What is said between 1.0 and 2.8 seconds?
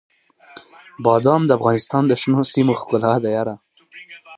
بادام د افغانستان د شنو سیمو